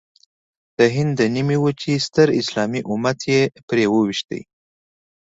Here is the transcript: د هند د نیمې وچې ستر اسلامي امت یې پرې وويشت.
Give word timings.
د 0.77 0.79
هند 0.95 1.11
د 1.19 1.21
نیمې 1.35 1.57
وچې 1.63 1.93
ستر 2.05 2.27
اسلامي 2.41 2.81
امت 2.91 3.19
یې 3.31 3.41
پرې 3.67 3.85
وويشت. 3.93 4.29